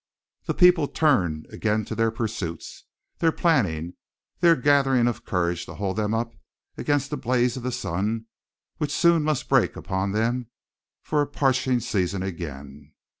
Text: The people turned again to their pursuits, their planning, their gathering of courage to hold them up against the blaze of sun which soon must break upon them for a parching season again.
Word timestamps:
The 0.45 0.55
people 0.55 0.87
turned 0.87 1.45
again 1.51 1.85
to 1.85 1.93
their 1.93 2.09
pursuits, 2.09 2.85
their 3.19 3.31
planning, 3.31 3.93
their 4.39 4.55
gathering 4.55 5.07
of 5.07 5.23
courage 5.25 5.67
to 5.67 5.75
hold 5.75 5.97
them 5.97 6.11
up 6.11 6.33
against 6.75 7.11
the 7.11 7.17
blaze 7.17 7.55
of 7.55 7.71
sun 7.71 8.25
which 8.79 8.89
soon 8.91 9.21
must 9.21 9.47
break 9.47 9.75
upon 9.75 10.11
them 10.13 10.49
for 11.03 11.21
a 11.21 11.27
parching 11.27 11.79
season 11.81 12.23
again. 12.23 12.95